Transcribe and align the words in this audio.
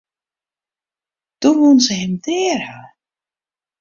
Doe 1.39 1.55
woenen 1.57 1.83
se 1.85 1.93
him 2.01 2.13
dêr 2.25 2.59
ha. 2.67 2.79